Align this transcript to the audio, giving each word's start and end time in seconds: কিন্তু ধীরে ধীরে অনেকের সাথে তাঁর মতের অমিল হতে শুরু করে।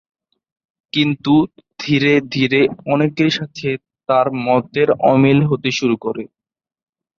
কিন্তু 0.93 1.33
ধীরে 1.79 2.13
ধীরে 2.31 2.61
অনেকের 2.85 3.29
সাথে 3.37 3.67
তাঁর 4.09 4.27
মতের 4.45 4.89
অমিল 5.11 5.39
হতে 5.45 5.69
শুরু 5.77 5.95
করে। 5.97 6.23